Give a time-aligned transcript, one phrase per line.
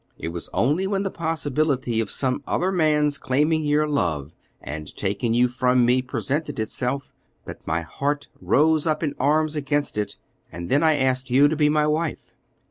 [0.17, 5.35] It was only when the possibility of some other man's claiming your love and taking
[5.35, 7.13] you from me presented itself,
[7.45, 10.17] that my heart rose up in arms against it,
[10.51, 12.33] and then I asked you to be my wife."